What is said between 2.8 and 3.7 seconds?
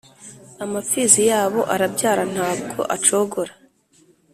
acogora,